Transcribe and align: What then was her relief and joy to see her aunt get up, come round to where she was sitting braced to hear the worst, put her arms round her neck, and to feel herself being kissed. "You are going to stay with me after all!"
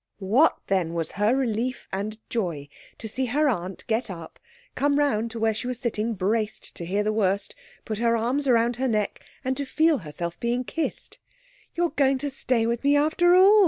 What 0.17 0.57
then 0.65 0.95
was 0.95 1.11
her 1.11 1.35
relief 1.35 1.87
and 1.93 2.17
joy 2.27 2.69
to 2.97 3.07
see 3.07 3.25
her 3.27 3.47
aunt 3.47 3.85
get 3.85 4.09
up, 4.09 4.39
come 4.73 4.97
round 4.97 5.29
to 5.29 5.39
where 5.39 5.53
she 5.53 5.67
was 5.67 5.79
sitting 5.79 6.15
braced 6.15 6.73
to 6.77 6.87
hear 6.87 7.03
the 7.03 7.13
worst, 7.13 7.53
put 7.85 7.99
her 7.99 8.17
arms 8.17 8.47
round 8.49 8.77
her 8.77 8.87
neck, 8.87 9.19
and 9.45 9.55
to 9.57 9.63
feel 9.63 9.99
herself 9.99 10.39
being 10.39 10.63
kissed. 10.63 11.19
"You 11.75 11.83
are 11.85 11.89
going 11.91 12.17
to 12.17 12.31
stay 12.31 12.65
with 12.65 12.83
me 12.83 12.97
after 12.97 13.35
all!" 13.35 13.59